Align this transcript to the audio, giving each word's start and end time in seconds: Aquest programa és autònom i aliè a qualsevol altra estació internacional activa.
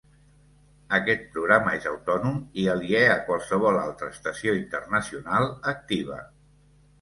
Aquest 0.97 1.27
programa 1.35 1.73
és 1.79 1.85
autònom 1.91 2.39
i 2.61 2.63
aliè 2.73 3.03
a 3.17 3.19
qualsevol 3.27 3.79
altra 3.83 4.09
estació 4.15 4.57
internacional 4.63 5.47
activa. 5.75 6.19